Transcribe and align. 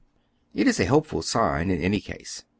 It 0.55 0.65
is 0.67 0.79
a 0.79 0.85
hopeful 0.87 1.21
sign 1.21 1.69
in 1.69 1.79
any 1.79 1.99
case. 2.01 2.43